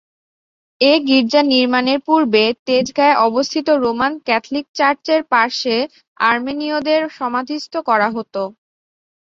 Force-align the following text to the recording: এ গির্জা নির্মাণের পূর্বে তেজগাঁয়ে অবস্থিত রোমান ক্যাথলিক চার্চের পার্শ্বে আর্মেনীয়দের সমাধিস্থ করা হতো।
এ 0.81 0.93
গির্জা 1.07 1.41
নির্মাণের 1.51 1.99
পূর্বে 2.07 2.43
তেজগাঁয়ে 2.67 3.19
অবস্থিত 3.27 3.67
রোমান 3.83 4.13
ক্যাথলিক 4.27 4.65
চার্চের 4.75 5.21
পার্শ্বে 5.31 5.77
আর্মেনীয়দের 6.19 7.01
সমাধিস্থ 7.17 7.73
করা 7.89 8.07
হতো। 8.15 8.41